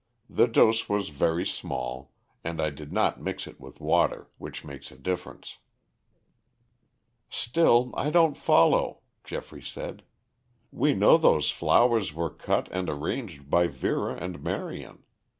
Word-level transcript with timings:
"The 0.27 0.47
dose 0.47 0.89
was 0.89 1.09
very 1.09 1.45
small, 1.45 2.11
and 2.43 2.59
I 2.59 2.71
did 2.71 2.91
not 2.91 3.21
mix 3.21 3.45
it 3.45 3.59
with 3.61 3.79
water, 3.79 4.31
which 4.39 4.65
makes 4.65 4.91
a 4.91 4.97
difference." 4.97 5.59
"Still, 7.29 7.91
I 7.95 8.09
don't 8.09 8.35
follow," 8.35 9.01
Geoffrey 9.23 9.61
said. 9.61 10.01
"We 10.71 10.95
know 10.95 11.17
those 11.19 11.51
flowers 11.51 12.15
were 12.15 12.31
cut 12.31 12.67
and 12.71 12.89
arranged 12.89 13.47
by 13.47 13.67
Vera 13.67 14.15
and 14.15 14.41
Marion. 14.41 15.03